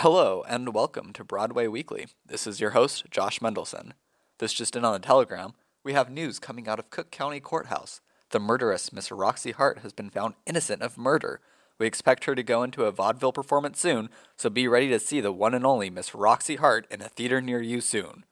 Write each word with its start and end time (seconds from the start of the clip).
Hello, 0.00 0.44
and 0.46 0.74
welcome 0.74 1.14
to 1.14 1.24
Broadway 1.24 1.66
Weekly. 1.68 2.06
This 2.26 2.46
is 2.46 2.60
your 2.60 2.72
host, 2.72 3.04
Josh 3.10 3.38
Mendelson. 3.38 3.92
This 4.36 4.52
just 4.52 4.76
in 4.76 4.84
on 4.84 4.92
the 4.92 4.98
telegram. 4.98 5.54
We 5.82 5.94
have 5.94 6.10
news 6.10 6.38
coming 6.38 6.68
out 6.68 6.78
of 6.78 6.90
Cook 6.90 7.10
County 7.10 7.40
Courthouse. 7.40 8.02
The 8.28 8.38
murderess, 8.38 8.92
Miss 8.92 9.10
Roxie 9.10 9.52
Hart, 9.52 9.78
has 9.78 9.94
been 9.94 10.10
found 10.10 10.34
innocent 10.44 10.82
of 10.82 10.98
murder. 10.98 11.40
We 11.78 11.86
expect 11.86 12.24
her 12.24 12.34
to 12.34 12.42
go 12.42 12.62
into 12.62 12.84
a 12.84 12.92
vaudeville 12.92 13.32
performance 13.32 13.80
soon, 13.80 14.10
so 14.36 14.50
be 14.50 14.68
ready 14.68 14.90
to 14.90 15.00
see 15.00 15.22
the 15.22 15.32
one 15.32 15.54
and 15.54 15.64
only 15.64 15.88
Miss 15.88 16.14
Roxie 16.14 16.56
Hart 16.56 16.86
in 16.90 17.00
a 17.00 17.08
theater 17.08 17.40
near 17.40 17.62
you 17.62 17.80
soon. 17.80 18.26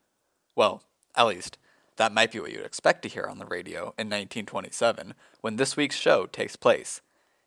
Well, 0.55 0.83
at 1.17 1.29
least, 1.29 1.57
that 1.97 2.13
might 2.13 2.33
be 2.33 2.41
what 2.41 2.53
you'd 2.53 2.61
expect 2.61 3.01
to 3.05 3.09
hear 3.09 3.25
on 3.25 3.39
the 3.39 3.47
radio 3.47 3.95
in 3.97 4.11
1927 4.11 5.15
when 5.41 5.57
this 5.57 5.79
week's 5.79 5.97
show 5.97 6.27
takes 6.27 6.57
place. 6.57 7.01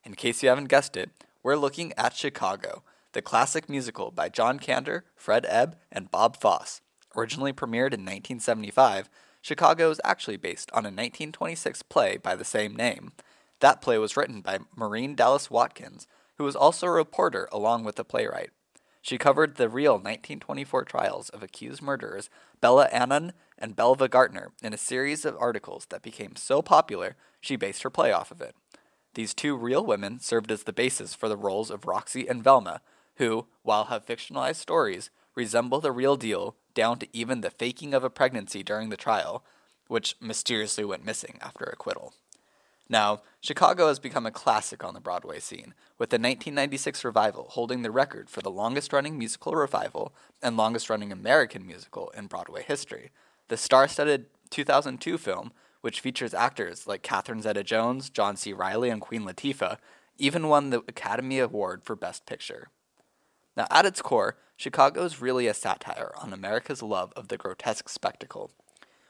In 0.03 0.15
case 0.15 0.41
you 0.41 0.49
haven't 0.49 0.69
guessed 0.69 0.97
it, 0.97 1.11
we're 1.43 1.55
looking 1.55 1.93
at 1.95 2.15
Chicago, 2.15 2.81
the 3.13 3.21
classic 3.21 3.69
musical 3.69 4.11
by 4.11 4.29
John 4.29 4.59
Kander, 4.59 5.01
Fred 5.15 5.45
Ebb, 5.49 5.77
and 5.91 6.11
Bob 6.11 6.39
Fosse. 6.39 6.81
Originally 7.15 7.53
premiered 7.53 7.93
in 7.93 8.05
1975, 8.05 9.09
Chicago 9.41 9.89
is 9.89 10.01
actually 10.03 10.37
based 10.37 10.69
on 10.71 10.83
a 10.83 10.89
1926 10.89 11.83
play 11.83 12.17
by 12.17 12.35
the 12.35 12.45
same 12.45 12.75
name. 12.75 13.13
That 13.59 13.81
play 13.81 13.97
was 13.97 14.17
written 14.17 14.41
by 14.41 14.59
Maurine 14.75 15.15
Dallas 15.15 15.49
Watkins, 15.49 16.07
who 16.37 16.43
was 16.43 16.55
also 16.55 16.87
a 16.87 16.91
reporter 16.91 17.47
along 17.51 17.83
with 17.83 17.95
the 17.95 18.03
playwright. 18.03 18.51
She 19.01 19.17
covered 19.17 19.55
the 19.55 19.69
real 19.69 19.93
1924 19.93 20.83
trials 20.83 21.29
of 21.29 21.41
accused 21.41 21.81
murderers 21.81 22.29
Beulah 22.59 22.89
Annan 22.91 23.31
and 23.57 23.75
Belva 23.75 24.09
Gaertner 24.09 24.49
in 24.61 24.73
a 24.73 24.77
series 24.77 25.23
of 25.23 25.37
articles 25.39 25.87
that 25.89 26.01
became 26.01 26.35
so 26.35 26.61
popular 26.61 27.15
she 27.39 27.55
based 27.55 27.83
her 27.83 27.89
play 27.89 28.11
off 28.11 28.31
of 28.31 28.41
it. 28.41 28.53
These 29.13 29.33
two 29.33 29.55
real 29.55 29.85
women 29.85 30.19
served 30.19 30.51
as 30.51 30.63
the 30.63 30.73
basis 30.73 31.15
for 31.15 31.29
the 31.29 31.37
roles 31.37 31.71
of 31.71 31.87
Roxie 31.87 32.27
and 32.27 32.43
Velma, 32.43 32.81
who, 33.17 33.47
while 33.63 33.85
have 33.85 34.05
fictionalized 34.05 34.55
stories, 34.55 35.09
resemble 35.35 35.79
the 35.79 35.91
real 35.91 36.15
deal 36.15 36.55
down 36.73 36.99
to 36.99 37.07
even 37.13 37.41
the 37.41 37.49
faking 37.49 37.93
of 37.93 38.03
a 38.03 38.09
pregnancy 38.09 38.63
during 38.63 38.89
the 38.89 38.97
trial, 38.97 39.43
which 39.87 40.15
mysteriously 40.19 40.83
went 40.83 41.05
missing 41.05 41.37
after 41.41 41.65
acquittal. 41.65 42.13
Now, 42.89 43.21
Chicago 43.41 43.87
has 43.87 43.99
become 43.99 44.25
a 44.25 44.31
classic 44.31 44.83
on 44.83 44.93
the 44.93 45.01
Broadway 45.01 45.39
scene, 45.39 45.73
with 45.97 46.09
the 46.09 46.15
1996 46.15 47.03
revival 47.03 47.47
holding 47.49 47.81
the 47.81 47.91
record 47.91 48.29
for 48.29 48.41
the 48.41 48.51
longest 48.51 48.93
running 48.93 49.17
musical 49.17 49.53
revival 49.53 50.13
and 50.41 50.55
longest 50.55 50.89
running 50.89 51.11
American 51.11 51.65
musical 51.65 52.09
in 52.11 52.27
Broadway 52.27 52.63
history. 52.63 53.11
The 53.49 53.57
star 53.57 53.87
studded 53.87 54.27
2002 54.51 55.17
film, 55.17 55.51
which 55.81 55.99
features 55.99 56.33
actors 56.33 56.87
like 56.87 57.03
Catherine 57.03 57.41
Zeta 57.41 57.63
Jones, 57.63 58.09
John 58.09 58.37
C. 58.37 58.53
Reilly, 58.53 58.89
and 58.89 59.01
Queen 59.01 59.23
Latifah, 59.23 59.77
even 60.17 60.47
won 60.47 60.69
the 60.69 60.79
Academy 60.87 61.39
Award 61.39 61.83
for 61.83 61.95
Best 61.95 62.25
Picture. 62.25 62.69
Now, 63.57 63.65
at 63.71 63.87
its 63.87 64.03
core, 64.03 64.37
Chicago 64.55 65.03
is 65.03 65.19
really 65.19 65.47
a 65.47 65.53
satire 65.53 66.11
on 66.21 66.31
America's 66.31 66.83
love 66.83 67.11
of 67.15 67.27
the 67.27 67.37
grotesque 67.37 67.89
spectacle. 67.89 68.51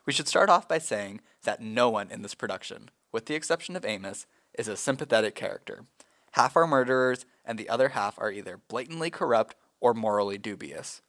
We 0.06 0.14
should 0.14 0.30
start 0.30 0.50
off 0.50 0.70
by 0.70 0.78
saying 0.78 1.20
that 1.44 1.62
no 1.62 1.90
one 1.90 2.10
in 2.10 2.22
this 2.22 2.34
production, 2.34 2.90
with 3.12 3.26
the 3.26 3.36
exception 3.36 3.76
of 3.76 3.84
Amos, 3.84 4.26
is 4.58 4.70
a 4.70 4.78
sympathetic 4.78 5.36
character. 5.36 5.84
Half 6.32 6.56
are 6.56 6.66
murderers, 6.66 7.26
and 7.44 7.60
the 7.60 7.68
other 7.68 7.90
half 7.90 8.18
are 8.20 8.32
either 8.32 8.62
blatantly 8.70 9.10
corrupt 9.10 9.56
or 9.82 9.94
morally 9.94 10.38
dubious. 10.38 11.02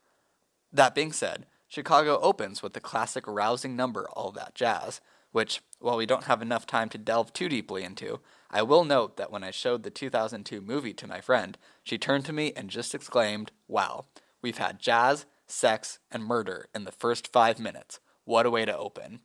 That 0.73 0.97
being 0.97 1.13
said, 1.13 1.47
Chicago 1.69 2.19
opens 2.21 2.61
with 2.61 2.73
the 2.73 2.81
classic 2.81 3.25
rousing 3.29 3.77
number 3.77 4.09
All 4.15 4.33
That 4.33 4.57
Jazz, 4.57 5.01
which, 5.33 5.61
while 5.79 5.97
we 5.97 6.07
don't 6.07 6.25
have 6.25 6.43
enough 6.43 6.67
time 6.67 6.89
to 6.91 6.99
delve 6.99 7.33
too 7.33 7.49
deeply 7.49 7.85
into, 7.85 8.21
I 8.51 8.63
will 8.63 8.85
note 8.85 9.17
that 9.17 9.31
when 9.31 9.45
I 9.45 9.51
showed 9.51 9.83
the 9.83 9.91
2002 9.91 10.61
movie 10.61 10.95
to 10.95 11.07
my 11.07 11.21
friend, 11.21 11.59
she 11.83 11.99
turned 11.99 12.25
to 12.27 12.33
me 12.33 12.53
and 12.57 12.71
just 12.71 12.95
exclaimed, 12.95 13.53
Wow, 13.67 14.07
we've 14.41 14.59
had 14.59 14.79
jazz, 14.79 15.27
sex, 15.47 15.99
and 16.11 16.25
murder 16.25 16.69
in 16.75 16.85
the 16.85 16.93
first 16.93 17.33
five 17.33 17.59
minutes. 17.59 18.01
What 18.25 18.47
a 18.47 18.51
way 18.51 18.65
to 18.65 18.77
open. 18.77 19.21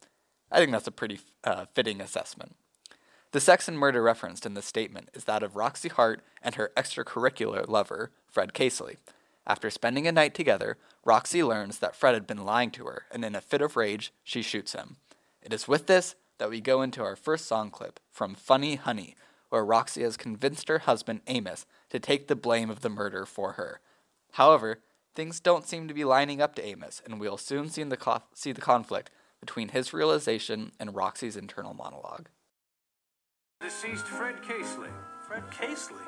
I 0.52 0.60
think 0.60 0.72
that's 0.72 0.88
a 0.88 0.92
pretty 0.92 1.20
uh, 1.44 1.66
fitting 1.73 2.00
assessment. 2.00 2.56
The 3.32 3.39
sex 3.39 3.67
and 3.67 3.80
murder 3.80 4.04
referenced 4.04 4.45
in 4.45 4.54
this 4.54 4.66
statement 4.66 5.10
is 5.14 5.23
that 5.23 5.42
of 5.42 5.56
Roxie 5.56 5.89
Hart 5.89 6.23
and 6.42 6.56
her 6.56 6.72
extracurricular 6.77 7.67
lover, 7.67 8.11
Fred 8.27 8.54
Casely. 8.54 8.98
After 9.48 9.70
spending 9.70 10.08
a 10.08 10.11
night 10.11 10.36
together, 10.36 10.77
Roxie 11.04 11.44
learns 11.44 11.80
that 11.80 11.95
Fred 11.95 12.14
had 12.14 12.27
been 12.27 12.45
lying 12.45 12.72
to 12.72 12.86
her, 12.86 13.04
and 13.11 13.26
in 13.26 13.36
a 13.36 13.42
fit 13.42 13.61
of 13.61 13.76
rage, 13.76 14.14
she 14.23 14.42
shoots 14.42 14.73
him. 14.73 14.98
It 15.43 15.54
is 15.54 15.67
with 15.67 15.87
this 15.87 16.15
that 16.39 16.49
we 16.49 16.61
go 16.61 16.81
into 16.81 17.04
our 17.04 17.15
first 17.15 17.45
song 17.45 17.70
clip 17.70 17.99
from 18.09 18.33
Funny 18.33 18.76
Honey, 18.76 19.15
where 19.49 19.65
Roxie 19.65 20.02
has 20.04 20.17
convinced 20.17 20.67
her 20.70 20.80
husband 20.80 21.21
Amos 21.27 21.65
to 21.89 21.99
take 21.99 22.27
the 22.27 22.36
blame 22.36 22.70
of 22.70 22.81
the 22.81 22.89
murder 22.89 23.26
for 23.26 23.53
her. 23.53 23.82
However, 24.33 24.80
things 25.14 25.39
don't 25.39 25.67
seem 25.67 25.87
to 25.87 25.93
be 25.93 26.05
lining 26.05 26.42
up 26.42 26.55
to 26.55 26.65
Amos, 26.65 27.02
and 27.05 27.20
we'll 27.20 27.37
soon 27.37 27.70
see 27.70 27.83
the, 27.83 27.98
co- 27.98 28.23
see 28.33 28.52
the 28.52 28.61
conflict 28.61 29.11
between 29.39 29.70
his 29.70 29.93
realization 29.93 30.71
and 30.80 30.95
Roxie's 30.95 31.36
internal 31.36 31.73
monologue. 31.73 32.30
Deceased 33.59 34.08
Fred 34.08 34.42
Casely. 34.42 34.89
Fred 35.27 35.43
Casely? 35.52 36.03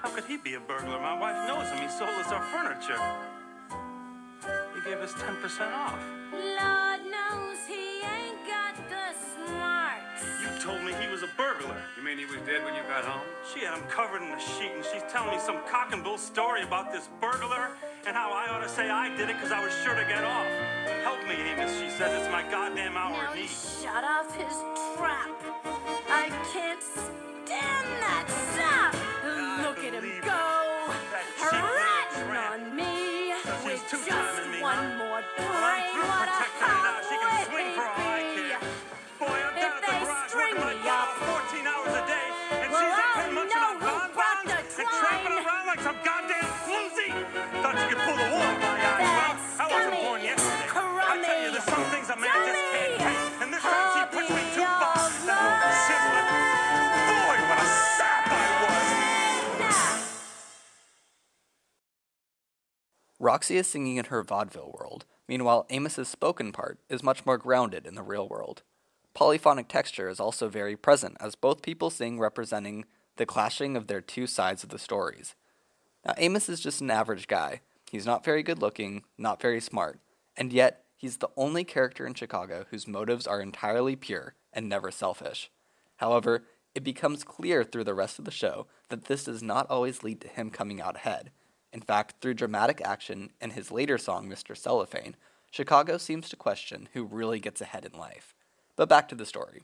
How 0.00 0.08
could 0.10 0.24
he 0.24 0.38
be 0.38 0.54
a 0.54 0.60
burglar? 0.60 0.98
My 0.98 1.18
wife 1.18 1.48
knows 1.48 1.68
him. 1.68 1.78
He 1.78 1.88
sold 1.88 2.10
us 2.10 2.32
our 2.32 2.42
furniture. 2.50 3.00
He 4.74 4.90
gave 4.90 4.98
us 4.98 5.12
10% 5.12 5.72
off. 5.72 6.02
Lord 6.32 7.00
knows 7.10 7.58
he 7.66 8.02
ain't 8.02 8.29
told 10.60 10.82
me 10.84 10.92
he 11.00 11.08
was 11.08 11.22
a 11.22 11.28
burglar. 11.38 11.80
You 11.96 12.04
mean 12.04 12.18
he 12.18 12.26
was 12.26 12.36
dead 12.44 12.62
when 12.64 12.74
you 12.74 12.82
got 12.86 13.04
home? 13.04 13.22
She 13.52 13.64
had 13.64 13.72
him 13.72 13.82
covered 13.88 14.20
in 14.22 14.28
a 14.28 14.38
sheet, 14.38 14.72
and 14.76 14.84
she's 14.84 15.02
telling 15.10 15.30
me 15.30 15.40
some 15.40 15.56
cock 15.66 15.92
and 15.92 16.04
bull 16.04 16.18
story 16.18 16.62
about 16.62 16.92
this 16.92 17.08
burglar 17.20 17.70
and 18.06 18.14
how 18.14 18.30
I 18.30 18.48
ought 18.52 18.62
to 18.62 18.68
say 18.68 18.90
I 18.90 19.08
did 19.16 19.30
it 19.30 19.36
because 19.36 19.52
I 19.52 19.64
was 19.64 19.72
sure 19.82 19.94
to 19.94 20.04
get 20.04 20.22
off. 20.22 20.46
Help 21.02 21.26
me, 21.26 21.34
Amos. 21.34 21.72
She 21.80 21.88
says 21.88 22.12
it's 22.12 22.30
my 22.30 22.42
goddamn 22.50 22.96
hour 22.96 23.12
Now 23.12 23.30
of 23.30 23.34
he 23.34 23.42
need. 23.42 23.50
shut 23.50 24.04
off 24.04 24.36
his 24.36 24.52
trap. 24.96 25.32
I 26.12 26.28
can't 26.52 26.82
Roxie 63.20 63.58
is 63.58 63.66
singing 63.66 63.98
in 63.98 64.06
her 64.06 64.22
vaudeville 64.22 64.74
world, 64.80 65.04
meanwhile, 65.28 65.66
Amos's 65.70 66.08
spoken 66.08 66.52
part 66.52 66.78
is 66.88 67.02
much 67.02 67.26
more 67.26 67.36
grounded 67.36 67.86
in 67.86 67.94
the 67.94 68.02
real 68.02 68.26
world. 68.26 68.62
Polyphonic 69.12 69.68
texture 69.68 70.08
is 70.08 70.18
also 70.18 70.48
very 70.48 70.74
present 70.74 71.18
as 71.20 71.34
both 71.34 71.60
people 71.60 71.90
sing 71.90 72.18
representing 72.18 72.86
the 73.16 73.26
clashing 73.26 73.76
of 73.76 73.88
their 73.88 74.00
two 74.00 74.26
sides 74.26 74.64
of 74.64 74.70
the 74.70 74.78
stories. 74.78 75.34
Now, 76.06 76.14
Amos 76.16 76.48
is 76.48 76.60
just 76.60 76.80
an 76.80 76.90
average 76.90 77.28
guy. 77.28 77.60
He's 77.90 78.06
not 78.06 78.24
very 78.24 78.42
good 78.42 78.62
looking, 78.62 79.04
not 79.18 79.42
very 79.42 79.60
smart, 79.60 80.00
and 80.34 80.50
yet 80.50 80.84
he's 80.96 81.18
the 81.18 81.28
only 81.36 81.62
character 81.62 82.06
in 82.06 82.14
Chicago 82.14 82.64
whose 82.70 82.88
motives 82.88 83.26
are 83.26 83.42
entirely 83.42 83.96
pure 83.96 84.34
and 84.50 84.66
never 84.66 84.90
selfish. 84.90 85.50
However, 85.96 86.44
it 86.74 86.84
becomes 86.84 87.24
clear 87.24 87.64
through 87.64 87.84
the 87.84 87.92
rest 87.92 88.18
of 88.18 88.24
the 88.24 88.30
show 88.30 88.66
that 88.88 89.04
this 89.04 89.24
does 89.24 89.42
not 89.42 89.68
always 89.68 90.02
lead 90.02 90.22
to 90.22 90.28
him 90.28 90.48
coming 90.48 90.80
out 90.80 90.96
ahead. 90.96 91.32
In 91.72 91.80
fact, 91.80 92.14
through 92.20 92.34
dramatic 92.34 92.80
action 92.84 93.30
and 93.40 93.52
his 93.52 93.70
later 93.70 93.98
song, 93.98 94.28
Mr. 94.28 94.56
Cellophane, 94.56 95.16
Chicago 95.50 95.98
seems 95.98 96.28
to 96.28 96.36
question 96.36 96.88
who 96.92 97.04
really 97.04 97.40
gets 97.40 97.60
ahead 97.60 97.84
in 97.84 97.98
life. 97.98 98.34
But 98.76 98.88
back 98.88 99.08
to 99.08 99.14
the 99.14 99.26
story. 99.26 99.62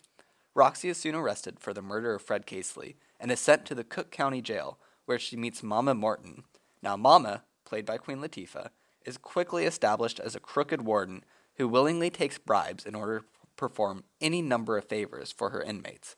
Roxie 0.55 0.89
is 0.89 0.99
soon 0.99 1.15
arrested 1.15 1.61
for 1.61 1.73
the 1.73 1.83
murder 1.83 2.15
of 2.15 2.23
Fred 2.23 2.47
Casely 2.47 2.97
and 3.21 3.31
is 3.31 3.41
sent 3.41 3.67
to 3.67 3.75
the 3.75 3.85
Cook 3.85 4.11
County 4.11 4.41
Jail, 4.41 4.79
where 5.05 5.19
she 5.19 5.37
meets 5.37 5.63
Mama 5.63 5.95
Morton. 5.95 6.45
Now, 6.83 6.97
Mama, 6.97 7.43
played 7.65 7.87
by 7.87 7.99
Queen 7.99 8.19
Latifah, 8.19 8.71
is 9.05 9.19
quickly 9.19 9.65
established 9.65 10.19
as 10.19 10.35
a 10.35 10.41
crooked 10.41 10.83
warden 10.83 11.25
who 11.57 11.69
willingly 11.69 12.11
takes 12.11 12.39
bribes 12.39 12.85
in 12.85 12.95
order 12.95 13.21
to 13.21 13.27
perform 13.57 14.05
any 14.21 14.43
number 14.43 14.77
of 14.77 14.85
favors 14.85 15.33
for 15.33 15.51
her 15.51 15.63
inmates. 15.63 16.17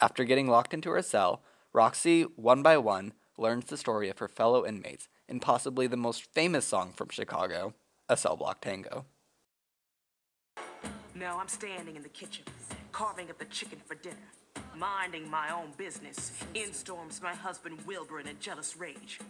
After 0.00 0.24
getting 0.24 0.48
locked 0.48 0.72
into 0.72 0.90
her 0.90 1.02
cell, 1.02 1.42
Roxie, 1.72 2.22
one 2.36 2.62
by 2.62 2.78
one, 2.78 3.12
learns 3.36 3.66
the 3.66 3.76
story 3.76 4.08
of 4.08 4.18
her 4.18 4.28
fellow 4.28 4.66
inmates 4.66 5.08
in 5.30 5.40
possibly 5.40 5.86
the 5.86 5.96
most 5.96 6.24
famous 6.34 6.66
song 6.66 6.92
from 6.92 7.08
Chicago, 7.08 7.72
A 8.08 8.16
Cell 8.16 8.36
Block 8.36 8.60
Tango. 8.60 9.06
Now 11.14 11.38
I'm 11.38 11.48
standing 11.48 11.96
in 11.96 12.02
the 12.02 12.08
kitchen, 12.08 12.44
carving 12.92 13.30
up 13.30 13.38
the 13.38 13.44
chicken 13.46 13.78
for 13.86 13.94
dinner. 13.94 14.16
minding 14.76 15.28
my 15.30 15.50
own 15.52 15.68
business. 15.76 16.32
In 16.54 16.72
storms 16.72 17.20
my 17.22 17.34
husband 17.34 17.78
Wilbur 17.86 18.20
in 18.20 18.28
a 18.28 18.34
jealous 18.34 18.76
rage. 18.76 19.20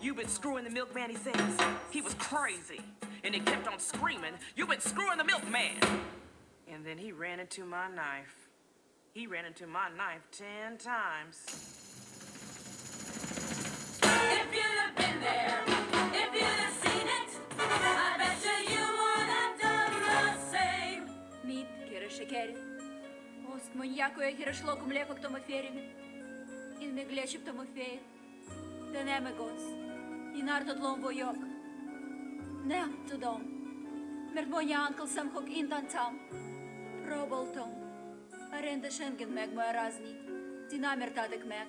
You've 0.00 0.16
been 0.16 0.28
screwing 0.28 0.64
the 0.64 0.70
milkman, 0.70 1.10
he 1.10 1.16
says. 1.16 1.58
He 1.90 2.00
was 2.00 2.14
crazy. 2.14 2.80
And 3.24 3.34
he 3.34 3.40
kept 3.40 3.68
on 3.68 3.78
screaming, 3.78 4.34
You've 4.56 4.68
been 4.68 4.80
screwing 4.80 5.18
the 5.18 5.24
milkman! 5.24 5.78
And 6.70 6.84
then 6.84 6.98
he 6.98 7.12
ran 7.12 7.40
into 7.40 7.64
my 7.64 7.88
knife. 7.88 8.48
He 9.14 9.26
ran 9.26 9.44
into 9.44 9.66
my 9.66 9.88
knife 9.96 10.26
ten 10.32 10.78
times. 10.78 11.81
Ост 23.71 23.75
моньякує 23.75 24.29
гірешло 24.39 24.75
кумлеко 24.75 25.13
к 25.13 25.19
тому 25.21 25.37
ферімі. 25.47 25.83
Ін 26.79 26.95
ми 26.95 27.03
глечі 27.03 27.37
в 27.37 27.45
тому 27.45 27.61
феї. 27.75 27.99
Денеме 28.91 29.31
гос. 29.37 29.61
І 30.35 30.43
нарто 30.43 30.73
длом 30.73 31.01
войок. 31.01 31.35
Не 32.65 32.85
тудом. 33.09 33.41
Мердмоня 34.35 34.85
анкл 34.87 35.05
сам 35.05 35.29
хок 35.29 35.57
індан 35.57 35.85
там. 35.85 36.19
Проболтом. 37.05 37.69
Аренда 38.51 38.91
шенген 38.91 39.33
мег 39.33 39.49
моя 39.55 39.71
разні. 39.71 40.15
Динамер 40.71 41.13
тадек 41.13 41.45
мег. 41.45 41.67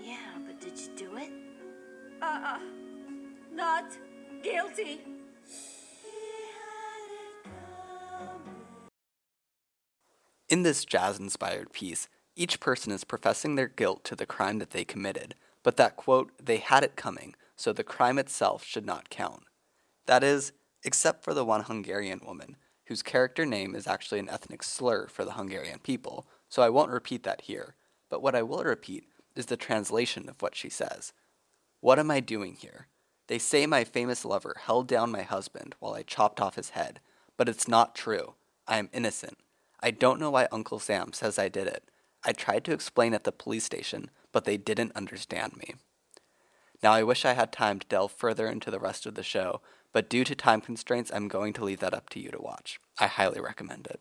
Yeah, 0.00 0.36
but 0.46 0.60
did 0.60 0.76
you 0.76 0.90
do 1.00 1.16
it? 1.16 1.32
А-а. 2.20 2.58
Not 3.54 3.88
guilty. 4.42 4.98
In 10.49 10.63
this 10.63 10.83
jazz 10.83 11.19
inspired 11.19 11.73
piece, 11.73 12.09
each 12.35 12.59
person 12.59 12.91
is 12.91 13.03
professing 13.03 13.53
their 13.53 13.67
guilt 13.67 14.03
to 14.05 14.15
the 14.15 14.25
crime 14.25 14.57
that 14.57 14.71
they 14.71 14.83
committed, 14.83 15.35
but 15.61 15.77
that, 15.77 15.95
quote, 15.95 16.31
they 16.43 16.57
had 16.57 16.83
it 16.83 16.95
coming, 16.95 17.35
so 17.55 17.71
the 17.71 17.83
crime 17.83 18.17
itself 18.17 18.63
should 18.63 18.85
not 18.85 19.11
count. 19.11 19.43
That 20.07 20.23
is, 20.23 20.51
except 20.83 21.23
for 21.23 21.35
the 21.35 21.45
one 21.45 21.65
Hungarian 21.65 22.21
woman, 22.25 22.57
whose 22.85 23.03
character 23.03 23.45
name 23.45 23.75
is 23.75 23.85
actually 23.85 24.17
an 24.17 24.29
ethnic 24.29 24.63
slur 24.63 25.07
for 25.07 25.23
the 25.23 25.33
Hungarian 25.33 25.77
people, 25.77 26.25
so 26.47 26.63
I 26.63 26.69
won't 26.69 26.89
repeat 26.89 27.21
that 27.23 27.41
here, 27.41 27.75
but 28.09 28.23
what 28.23 28.33
I 28.33 28.41
will 28.41 28.63
repeat 28.63 29.03
is 29.35 29.45
the 29.45 29.57
translation 29.57 30.27
of 30.27 30.41
what 30.41 30.55
she 30.55 30.69
says. 30.69 31.13
What 31.79 31.99
am 31.99 32.09
I 32.09 32.21
doing 32.21 32.55
here? 32.55 32.87
They 33.27 33.37
say 33.37 33.67
my 33.67 33.83
famous 33.83 34.25
lover 34.25 34.55
held 34.65 34.87
down 34.87 35.11
my 35.11 35.21
husband 35.21 35.75
while 35.79 35.93
I 35.93 36.01
chopped 36.01 36.41
off 36.41 36.55
his 36.55 36.71
head, 36.71 37.01
but 37.37 37.47
it's 37.47 37.67
not 37.67 37.93
true. 37.93 38.33
I 38.67 38.79
am 38.79 38.89
innocent. 38.91 39.37
I 39.81 39.91
don't 39.91 40.19
know 40.19 40.31
why 40.31 40.47
Uncle 40.51 40.79
Sam 40.79 41.13
says 41.13 41.39
I 41.39 41.49
did 41.49 41.67
it. 41.67 41.83
I 42.23 42.33
tried 42.33 42.65
to 42.65 42.73
explain 42.73 43.13
at 43.13 43.23
the 43.23 43.31
police 43.31 43.63
station, 43.63 44.11
but 44.31 44.45
they 44.45 44.57
didn't 44.57 44.95
understand 44.95 45.55
me. 45.55 45.75
Now, 46.83 46.91
I 46.91 47.03
wish 47.03 47.25
I 47.25 47.33
had 47.33 47.51
time 47.51 47.79
to 47.79 47.87
delve 47.87 48.11
further 48.11 48.47
into 48.47 48.71
the 48.71 48.79
rest 48.79 49.05
of 49.05 49.15
the 49.15 49.23
show, 49.23 49.61
but 49.91 50.09
due 50.09 50.23
to 50.23 50.35
time 50.35 50.61
constraints, 50.61 51.11
I'm 51.13 51.27
going 51.27 51.53
to 51.53 51.63
leave 51.63 51.79
that 51.79 51.93
up 51.93 52.09
to 52.09 52.19
you 52.19 52.29
to 52.31 52.41
watch. 52.41 52.79
I 52.99 53.07
highly 53.07 53.41
recommend 53.41 53.87
it. 53.87 53.99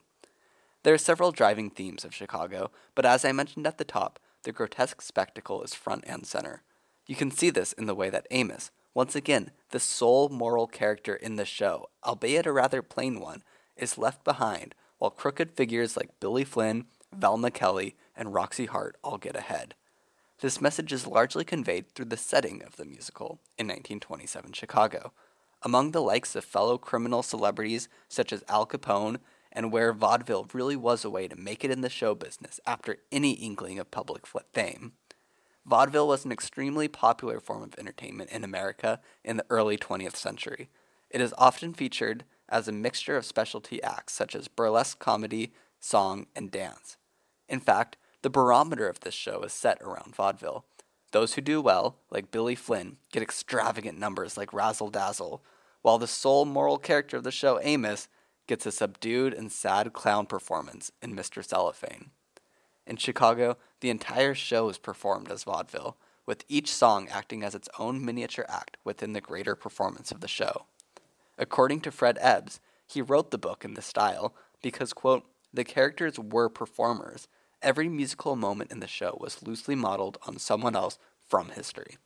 There 0.82 0.94
are 0.94 0.98
several 0.98 1.32
driving 1.32 1.70
themes 1.70 2.04
of 2.04 2.14
Chicago, 2.14 2.70
but 2.94 3.04
as 3.04 3.24
I 3.24 3.32
mentioned 3.32 3.66
at 3.66 3.78
the 3.78 3.84
top, 3.84 4.18
the 4.44 4.52
grotesque 4.52 5.02
spectacle 5.02 5.62
is 5.62 5.74
front 5.74 6.04
and 6.06 6.24
center. 6.24 6.62
You 7.06 7.16
can 7.16 7.30
see 7.30 7.50
this 7.50 7.72
in 7.72 7.86
the 7.86 7.94
way 7.94 8.10
that 8.10 8.26
Amos, 8.30 8.70
once 8.94 9.16
again, 9.16 9.50
the 9.70 9.80
sole 9.80 10.28
moral 10.28 10.66
character 10.66 11.14
in 11.14 11.36
the 11.36 11.44
show, 11.44 11.88
albeit 12.04 12.46
a 12.46 12.52
rather 12.52 12.82
plain 12.82 13.20
one, 13.20 13.42
is 13.76 13.98
left 13.98 14.24
behind, 14.24 14.74
while 14.98 15.10
crooked 15.10 15.52
figures 15.52 15.96
like 15.96 16.20
Billy 16.20 16.44
Flynn, 16.44 16.86
Velma 17.12 17.50
Kelly, 17.50 17.96
and 18.16 18.34
Roxie 18.34 18.66
Hart 18.66 18.96
all 19.02 19.18
get 19.18 19.36
ahead. 19.36 19.74
This 20.40 20.60
message 20.60 20.92
is 20.92 21.06
largely 21.06 21.44
conveyed 21.44 21.88
through 21.90 22.06
the 22.06 22.16
setting 22.16 22.62
of 22.62 22.76
the 22.76 22.84
musical 22.84 23.40
in 23.56 23.66
1927 23.66 24.52
Chicago, 24.52 25.12
among 25.62 25.90
the 25.90 26.02
likes 26.02 26.36
of 26.36 26.44
fellow 26.44 26.78
criminal 26.78 27.22
celebrities 27.22 27.88
such 28.08 28.32
as 28.32 28.44
Al 28.48 28.66
Capone, 28.66 29.18
and 29.50 29.72
where 29.72 29.92
vaudeville 29.92 30.46
really 30.52 30.76
was 30.76 31.04
a 31.04 31.10
way 31.10 31.26
to 31.26 31.34
make 31.34 31.64
it 31.64 31.70
in 31.70 31.80
the 31.80 31.88
show 31.88 32.14
business 32.14 32.60
after 32.66 32.98
any 33.10 33.32
inkling 33.32 33.78
of 33.78 33.90
public 33.90 34.24
fame. 34.52 34.92
Vaudeville 35.66 36.08
was 36.08 36.24
an 36.24 36.32
extremely 36.32 36.88
popular 36.88 37.40
form 37.40 37.62
of 37.62 37.74
entertainment 37.78 38.30
in 38.30 38.44
America 38.44 39.00
in 39.24 39.36
the 39.36 39.46
early 39.50 39.76
20th 39.76 40.16
century. 40.16 40.68
It 41.10 41.20
is 41.20 41.34
often 41.36 41.74
featured 41.74 42.24
as 42.48 42.68
a 42.68 42.72
mixture 42.72 43.16
of 43.16 43.24
specialty 43.24 43.82
acts 43.82 44.12
such 44.12 44.34
as 44.34 44.48
burlesque 44.48 44.98
comedy, 44.98 45.52
song, 45.80 46.26
and 46.34 46.50
dance. 46.50 46.96
In 47.48 47.60
fact, 47.60 47.96
the 48.22 48.30
barometer 48.30 48.88
of 48.88 49.00
this 49.00 49.14
show 49.14 49.42
is 49.42 49.52
set 49.52 49.80
around 49.82 50.14
vaudeville. 50.14 50.64
Those 51.12 51.34
who 51.34 51.40
do 51.40 51.60
well, 51.60 51.96
like 52.10 52.30
Billy 52.30 52.54
Flynn, 52.54 52.96
get 53.12 53.22
extravagant 53.22 53.98
numbers 53.98 54.36
like 54.36 54.52
Razzle 54.52 54.90
Dazzle, 54.90 55.42
while 55.82 55.98
the 55.98 56.06
sole 56.06 56.44
moral 56.44 56.78
character 56.78 57.16
of 57.16 57.24
the 57.24 57.30
show, 57.30 57.60
Amos, 57.62 58.08
gets 58.46 58.66
a 58.66 58.72
subdued 58.72 59.32
and 59.32 59.52
sad 59.52 59.92
clown 59.92 60.26
performance 60.26 60.90
in 61.00 61.14
Mr. 61.14 61.44
Cellophane. 61.44 62.10
In 62.86 62.96
Chicago, 62.96 63.56
the 63.80 63.90
entire 63.90 64.34
show 64.34 64.68
is 64.68 64.78
performed 64.78 65.30
as 65.30 65.44
vaudeville, 65.44 65.96
with 66.26 66.44
each 66.48 66.72
song 66.72 67.08
acting 67.08 67.42
as 67.42 67.54
its 67.54 67.68
own 67.78 68.04
miniature 68.04 68.46
act 68.48 68.76
within 68.84 69.12
the 69.12 69.20
greater 69.20 69.54
performance 69.54 70.10
of 70.10 70.20
the 70.20 70.28
show. 70.28 70.66
According 71.38 71.80
to 71.82 71.92
Fred 71.92 72.18
Ebbs, 72.20 72.60
he 72.86 73.00
wrote 73.00 73.30
the 73.30 73.38
book 73.38 73.64
in 73.64 73.74
this 73.74 73.86
style 73.86 74.34
because, 74.62 74.92
quote, 74.92 75.24
the 75.52 75.64
characters 75.64 76.18
were 76.18 76.48
performers. 76.48 77.28
Every 77.62 77.88
musical 77.88 78.36
moment 78.36 78.72
in 78.72 78.80
the 78.80 78.86
show 78.86 79.16
was 79.20 79.42
loosely 79.42 79.74
modeled 79.74 80.18
on 80.26 80.38
someone 80.38 80.76
else 80.76 80.98
from 81.26 81.50
history. 81.50 81.96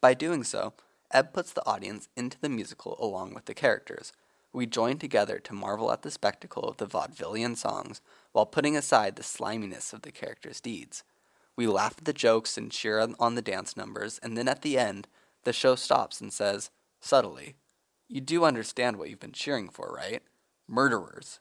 By 0.00 0.14
doing 0.14 0.42
so, 0.42 0.72
Ebb 1.10 1.32
puts 1.32 1.52
the 1.52 1.66
audience 1.66 2.08
into 2.16 2.40
the 2.40 2.48
musical 2.48 2.96
along 2.98 3.34
with 3.34 3.44
the 3.44 3.54
characters. 3.54 4.12
We 4.52 4.66
join 4.66 4.98
together 4.98 5.38
to 5.38 5.54
marvel 5.54 5.92
at 5.92 6.02
the 6.02 6.10
spectacle 6.10 6.64
of 6.64 6.78
the 6.78 6.86
vaudevillian 6.86 7.56
songs 7.56 8.00
while 8.32 8.46
putting 8.46 8.76
aside 8.76 9.16
the 9.16 9.22
sliminess 9.22 9.92
of 9.92 10.02
the 10.02 10.12
characters' 10.12 10.60
deeds. 10.60 11.04
We 11.56 11.66
laugh 11.66 11.96
at 11.98 12.04
the 12.04 12.12
jokes 12.12 12.56
and 12.56 12.72
cheer 12.72 12.98
on- 12.98 13.16
on 13.18 13.34
the 13.34 13.42
dance 13.42 13.76
numbers, 13.76 14.18
and 14.18 14.36
then 14.36 14.48
at 14.48 14.62
the 14.62 14.78
end, 14.78 15.08
the 15.44 15.52
show 15.52 15.74
stops 15.74 16.20
and 16.20 16.32
says, 16.32 16.70
subtly, 17.00 17.56
You 18.08 18.20
do 18.20 18.44
understand 18.44 18.96
what 18.96 19.08
you've 19.08 19.20
been 19.20 19.32
cheering 19.32 19.68
for, 19.68 19.92
right? 19.94 20.22
Murderers. 20.68 21.40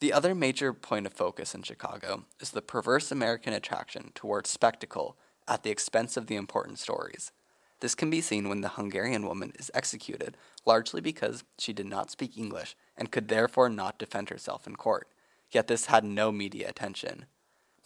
The 0.00 0.12
other 0.12 0.34
major 0.34 0.72
point 0.72 1.06
of 1.06 1.12
focus 1.12 1.54
in 1.54 1.62
Chicago 1.62 2.24
is 2.40 2.50
the 2.50 2.62
perverse 2.62 3.10
American 3.10 3.52
attraction 3.52 4.12
towards 4.14 4.48
spectacle 4.50 5.16
at 5.48 5.62
the 5.62 5.70
expense 5.70 6.16
of 6.16 6.26
the 6.26 6.36
important 6.36 6.78
stories. 6.78 7.32
This 7.80 7.94
can 7.94 8.10
be 8.10 8.20
seen 8.20 8.48
when 8.48 8.60
the 8.60 8.70
Hungarian 8.70 9.26
woman 9.26 9.52
is 9.58 9.70
executed, 9.72 10.36
largely 10.64 11.00
because 11.00 11.44
she 11.58 11.72
did 11.72 11.86
not 11.86 12.10
speak 12.10 12.36
English 12.36 12.76
and 12.96 13.10
could 13.10 13.28
therefore 13.28 13.68
not 13.68 13.98
defend 13.98 14.30
herself 14.30 14.66
in 14.66 14.76
court, 14.76 15.08
yet 15.50 15.68
this 15.68 15.86
had 15.86 16.04
no 16.04 16.30
media 16.32 16.68
attention. 16.68 17.26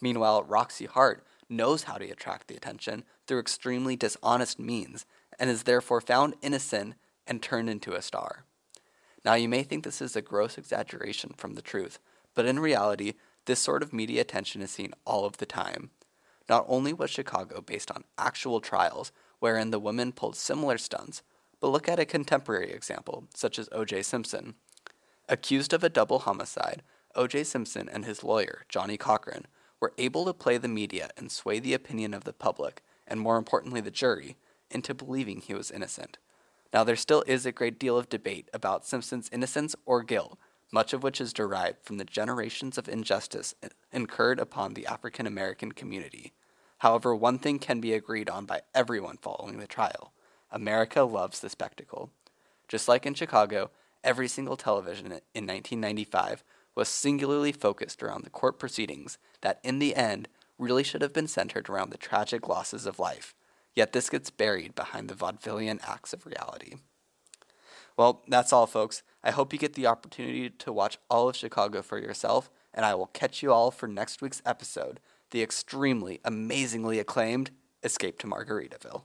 Meanwhile, 0.01 0.43
Roxie 0.43 0.87
Hart 0.87 1.25
knows 1.49 1.83
how 1.83 1.97
to 1.97 2.09
attract 2.09 2.47
the 2.47 2.55
attention 2.55 3.03
through 3.27 3.39
extremely 3.39 3.95
dishonest 3.95 4.59
means 4.59 5.05
and 5.39 5.49
is 5.49 5.63
therefore 5.63 6.01
found 6.01 6.35
innocent 6.41 6.95
and 7.27 7.41
turned 7.41 7.69
into 7.69 7.93
a 7.93 8.01
star. 8.01 8.45
Now, 9.25 9.35
you 9.35 9.47
may 9.47 9.63
think 9.63 9.83
this 9.83 10.01
is 10.01 10.15
a 10.15 10.21
gross 10.21 10.57
exaggeration 10.57 11.33
from 11.37 11.53
the 11.53 11.61
truth, 11.61 11.99
but 12.35 12.45
in 12.45 12.59
reality, 12.59 13.13
this 13.45 13.59
sort 13.59 13.83
of 13.83 13.93
media 13.93 14.21
attention 14.21 14.61
is 14.61 14.71
seen 14.71 14.93
all 15.05 15.25
of 15.25 15.37
the 15.37 15.45
time. 15.45 15.91
Not 16.49 16.65
only 16.67 16.91
was 16.91 17.09
Chicago 17.09 17.61
based 17.61 17.89
on 17.91 18.03
actual 18.17 18.59
trials 18.59 19.11
wherein 19.39 19.71
the 19.71 19.79
women 19.79 20.11
pulled 20.11 20.35
similar 20.35 20.77
stunts, 20.77 21.21
but 21.59 21.69
look 21.69 21.87
at 21.87 21.99
a 21.99 22.05
contemporary 22.05 22.71
example, 22.71 23.25
such 23.33 23.57
as 23.57 23.69
O.J. 23.71 24.03
Simpson. 24.03 24.55
Accused 25.29 25.71
of 25.71 25.83
a 25.83 25.89
double 25.89 26.19
homicide, 26.19 26.83
O.J. 27.15 27.45
Simpson 27.45 27.87
and 27.87 28.03
his 28.03 28.23
lawyer, 28.23 28.65
Johnnie 28.67 28.97
Cochran, 28.97 29.47
were 29.79 29.93
able 29.97 30.25
to 30.25 30.33
play 30.33 30.57
the 30.57 30.67
media 30.67 31.09
and 31.17 31.31
sway 31.31 31.59
the 31.59 31.73
opinion 31.73 32.13
of 32.13 32.25
the 32.25 32.33
public, 32.33 32.81
and 33.07 33.19
more 33.19 33.37
importantly, 33.37 33.81
the 33.81 33.91
jury, 33.91 34.35
into 34.69 34.93
believing 34.93 35.39
he 35.39 35.53
was 35.53 35.71
innocent. 35.71 36.17
Now, 36.73 36.83
there 36.83 36.95
still 36.95 37.23
is 37.27 37.45
a 37.45 37.51
great 37.51 37.79
deal 37.79 37.97
of 37.97 38.09
debate 38.09 38.49
about 38.51 38.85
Simpson's 38.85 39.29
innocence 39.31 39.75
or 39.85 40.01
guilt, 40.01 40.39
much 40.71 40.91
of 40.91 41.03
which 41.03 41.21
is 41.21 41.31
derived 41.31 41.83
from 41.83 41.97
the 41.97 42.03
generations 42.03 42.79
of 42.79 42.89
injustice 42.89 43.53
incurred 43.91 44.39
upon 44.39 44.73
the 44.73 44.87
African 44.87 45.27
American 45.27 45.71
community. 45.71 46.33
However, 46.79 47.15
one 47.15 47.37
thing 47.37 47.59
can 47.59 47.79
be 47.79 47.93
agreed 47.93 48.27
on 48.27 48.45
by 48.45 48.61
everyone 48.73 49.17
following 49.21 49.59
the 49.59 49.67
trial 49.67 50.13
America 50.51 51.03
loves 51.03 51.39
the 51.39 51.49
spectacle. 51.49 52.11
Just 52.67 52.87
like 52.87 53.05
in 53.05 53.13
Chicago, 53.13 53.71
every 54.03 54.27
single 54.27 54.57
television 54.57 55.05
in 55.07 55.47
1995 55.47 56.43
was 56.75 56.89
singularly 56.89 57.51
focused 57.51 58.01
around 58.01 58.23
the 58.23 58.29
court 58.29 58.57
proceedings 58.57 59.17
that, 59.41 59.59
in 59.63 59.79
the 59.79 59.95
end, 59.95 60.27
really 60.57 60.83
should 60.83 61.01
have 61.01 61.13
been 61.13 61.27
centered 61.27 61.69
around 61.69 61.91
the 61.91 61.97
tragic 61.97 62.47
losses 62.47 62.85
of 62.85 62.99
life. 62.99 63.35
Yet 63.75 63.93
this 63.93 64.09
gets 64.09 64.29
buried 64.29 64.75
behind 64.75 65.09
the 65.09 65.15
vaudevillian 65.15 65.79
acts 65.87 66.13
of 66.13 66.25
reality. 66.25 66.75
Well, 67.97 68.23
that's 68.27 68.51
all, 68.51 68.65
folks. 68.65 69.03
I 69.23 69.31
hope 69.31 69.53
you 69.53 69.59
get 69.59 69.73
the 69.73 69.87
opportunity 69.87 70.49
to 70.49 70.73
watch 70.73 70.97
all 71.09 71.29
of 71.29 71.35
Chicago 71.35 71.81
for 71.81 71.99
yourself, 71.99 72.49
and 72.73 72.85
I 72.85 72.95
will 72.95 73.07
catch 73.07 73.43
you 73.43 73.51
all 73.51 73.71
for 73.71 73.87
next 73.87 74.21
week's 74.21 74.41
episode 74.45 74.99
the 75.31 75.41
extremely, 75.41 76.19
amazingly 76.23 76.99
acclaimed 76.99 77.51
Escape 77.83 78.19
to 78.19 78.27
Margaritaville. 78.27 79.03